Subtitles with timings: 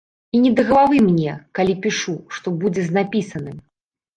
[0.37, 3.57] І не да галавы мне, калі пішу, што будзе з напісаным.